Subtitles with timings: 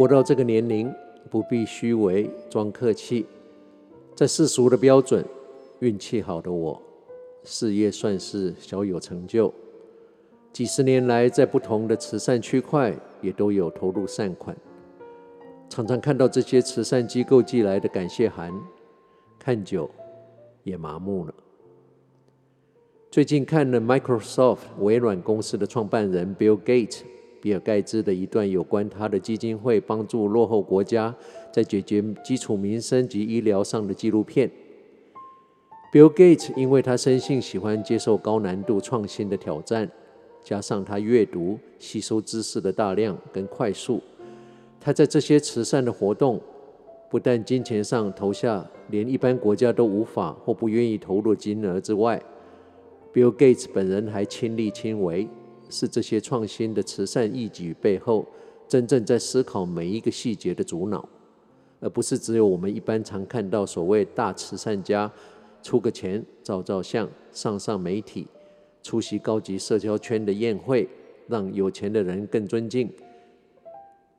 [0.00, 0.90] 活到这个年龄，
[1.28, 3.26] 不必虚伪装客气，
[4.14, 5.22] 在世俗的标准，
[5.80, 6.80] 运气好的我，
[7.44, 9.52] 事业算是小有成就。
[10.54, 14.56] 几十年来，在不同的慈善区块，也都有投入善款。
[15.68, 18.50] 常常看到这些慈善机构寄来的感谢函，
[19.38, 19.90] 看久
[20.62, 21.34] 也麻木了。
[23.10, 27.02] 最近看了 Microsoft 微软公司的创办人 Bill Gates
[27.40, 31.14] 比尔盖茨的一段有关他的基金会帮助落后国家
[31.50, 34.50] 在解决基础民生及医疗上的纪录片。
[35.92, 39.90] Bill Gates 因为他生性喜欢接受高难度创新的挑战，
[40.42, 44.00] 加上他阅读吸收知识的大量跟快速。
[44.78, 46.40] 他在这些慈善的活动，
[47.10, 52.22] 不但金钱上投下连一般国家都无法或不愿意投入金额之外
[53.12, 55.28] ，Bill Gates 本人还亲力亲为，
[55.70, 58.26] 是这些创新的慈善义举背后
[58.68, 61.08] 真正在思考每一个细节的主脑，
[61.80, 65.10] 而不是只有我们一般常看到所谓大慈善家
[65.62, 68.26] 出个钱、照照相、上上媒体、
[68.82, 70.88] 出席高级社交圈的宴会，
[71.28, 72.90] 让有钱的人更尊敬。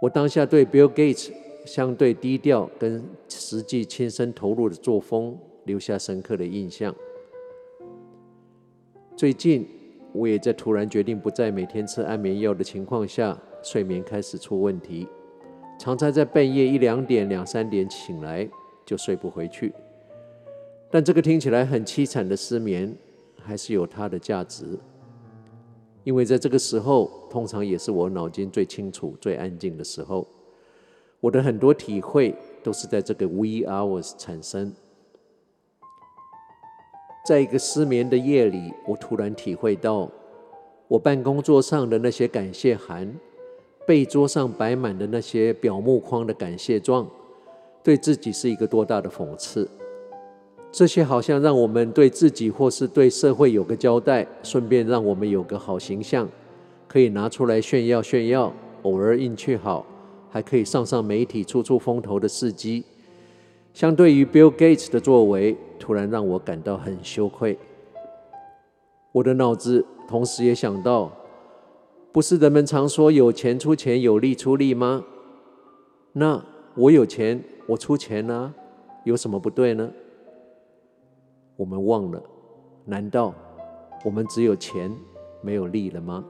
[0.00, 1.30] 我当下对 Bill Gates
[1.64, 6.94] 相对低调跟实际亲身投入的作风留下深刻的印象。
[9.16, 9.68] 最近
[10.12, 15.08] 我也在突然决定不再每天吃安眠药的情况下，睡眠开始出问题，
[15.78, 18.48] 常常在半夜一两点、两三点醒来
[18.84, 19.72] 就睡不回去。
[20.90, 22.94] 但这个听起来很凄惨的失眠，
[23.40, 24.78] 还是有它的价值。
[26.04, 30.28] 因为在这个时候，通常也是我脑筋最清楚、最安静的时候。
[31.20, 34.74] 我的很多体会都是在这个 we hours 产生。
[37.24, 40.10] 在一个失眠的夜里，我突然体会到，
[40.88, 43.14] 我办公桌上的那些感谢函，
[43.86, 47.08] 被桌上摆满的那些表目框的感谢状，
[47.80, 49.68] 对自己是一个多大的讽刺。
[50.72, 56.28] 这些好像让我们对自己或是对社会有个交代，顺便让我们有个好形象，
[56.88, 58.52] 可以拿出来炫耀炫耀。
[58.82, 59.86] 偶尔运气好，
[60.28, 62.82] 还可以上上媒体出出风头的事迹。
[63.72, 67.58] 相对于 Bill Gates 的作为，突然让我感到很羞愧。
[69.12, 71.10] 我的脑子同时也想到，
[72.12, 75.04] 不是人们常说有钱出钱，有力出力吗？
[76.12, 76.44] 那
[76.74, 78.52] 我有钱，我出钱啊，
[79.04, 79.90] 有什么不对呢？
[81.56, 82.22] 我们忘了，
[82.84, 83.34] 难道
[84.04, 84.94] 我们只有钱
[85.40, 86.22] 没有力了吗？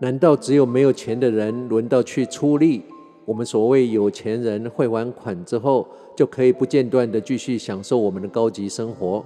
[0.00, 2.82] 难道只有没有钱的人轮到去出力？
[3.28, 9.22] 我们所谓有钱人汇完款之后，就可以不间断地继续享受我们的高级生活？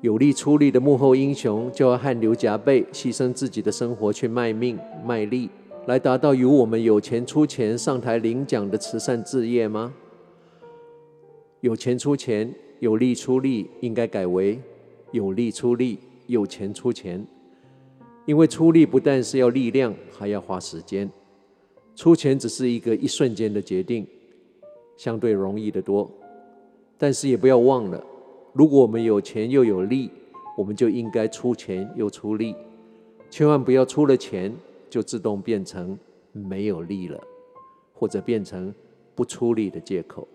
[0.00, 4.76] 有力出力的幕后英雄就要汗流浃背，牺牲自己的生活去卖命
[5.06, 5.48] 卖力，
[5.86, 9.94] 来达到由我们有钱出钱上台领奖的慈善置业吗？
[11.60, 14.60] 有钱出钱，有力出力，应该改为
[15.12, 17.24] 有力出力，有钱出钱。
[18.26, 21.06] 因为出力不但是要力量，还要花时间；
[21.96, 24.06] 出钱只是一个一瞬间的决定，
[24.96, 26.10] 相对容易得多。
[26.98, 28.04] 但是也不要忘了，
[28.52, 30.10] 如果我们有钱又有力，
[30.56, 32.54] 我们就应该出钱又出力，
[33.30, 34.54] 千万不要出了钱
[34.88, 35.98] 就自动变成
[36.32, 37.20] 没有力了，
[37.92, 38.72] 或者变成
[39.14, 40.26] 不出力的借口。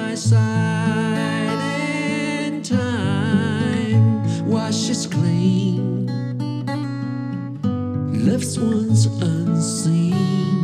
[0.00, 1.60] my side,
[2.42, 4.02] and time
[4.46, 6.06] washes clean,
[8.26, 10.60] left ones unseen.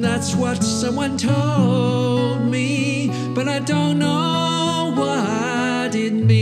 [0.00, 6.39] That's what someone told me, but I don't know what it means.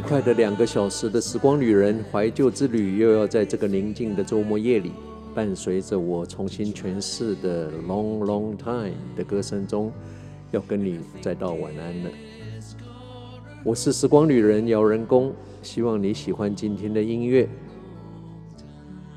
[0.00, 4.92] 快的两个小时的时光旅人怀旧之旅，又要在这个宁静的周末夜里，
[5.34, 9.92] 伴随着我重新诠释的《Long Long Time》的歌声中，
[10.52, 12.10] 要跟你再道晚安了。
[13.64, 17.48] 我是时光旅人姚人工，希望你喜欢今天的音乐。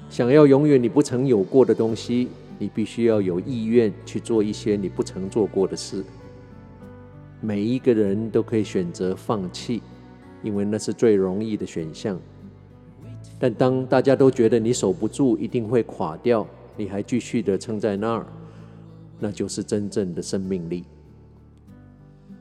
[0.10, 6.04] 想要永远你不曾有过的东西，你必须要有意愿去做一些你不曾做过的事。
[7.42, 9.82] 每一个人都可以选择放弃，
[10.44, 12.20] 因为那是最容易的选项。
[13.40, 16.46] 但当大家都觉得你守不住，一定会垮掉，
[16.78, 18.26] 你还继续的撑在那儿，
[19.20, 20.84] 那就是真正的生命力。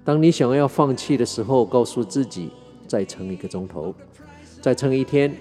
[0.05, 2.51] 当你想要放弃的时候，告诉自己
[2.87, 3.95] 再撑一个钟头，
[4.61, 5.35] 再撑一天，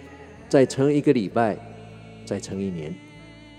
[0.47, 1.57] 再撑一个礼拜，
[2.25, 2.95] 再撑一年。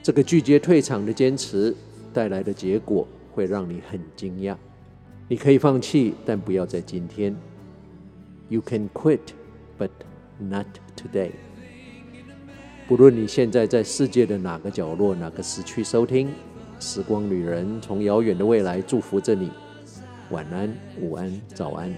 [0.03, 1.75] 这个拒绝退场的坚持
[2.13, 4.57] 带来的结果会让你很惊讶。
[5.29, 7.37] 你可以放弃，但不要在今天。
[8.53, 9.33] You can quit,
[9.79, 9.89] but
[10.39, 11.31] not today.
[12.87, 16.29] 不论你现在在世界的哪个角落、哪个时区收听，
[16.79, 19.51] 《时光旅人》从遥远的未来祝福着你。
[20.29, 20.71] 晚安、
[21.01, 21.97] 午安、早安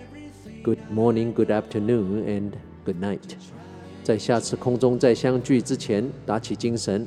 [0.62, 2.52] ，Good morning, Good afternoon, and
[2.84, 3.34] Good night。
[4.04, 7.04] 在下次空中再相聚之前，打起精神，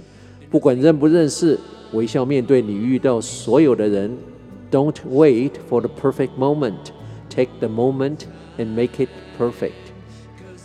[0.49, 1.57] 不管认不认识，
[1.93, 4.11] 微笑面对你遇到所有的人。
[4.69, 6.91] Don't wait for the perfect moment.
[7.29, 8.25] Take the moment
[8.57, 9.09] and make it
[9.39, 9.71] perfect.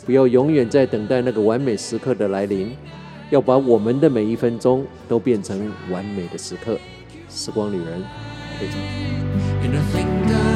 [0.05, 2.77] 不要永远在等待那个完美时刻的来临，
[3.31, 6.79] 要把我们的每一分钟都变成完美的时刻。
[7.29, 8.03] 时光旅人，
[8.59, 10.52] 退场。